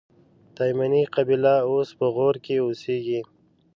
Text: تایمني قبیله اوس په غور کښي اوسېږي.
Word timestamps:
تایمني 0.55 1.03
قبیله 1.15 1.55
اوس 1.69 1.89
په 1.99 2.05
غور 2.15 2.35
کښي 2.43 2.57
اوسېږي. 2.65 3.21